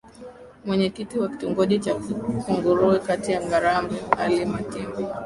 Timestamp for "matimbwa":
4.45-5.07